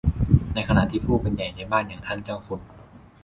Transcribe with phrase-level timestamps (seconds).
[0.53, 2.59] ในขณะที่ผู้เป็นใหญ่ในบ้านอย่างท่านเจ้าคุณ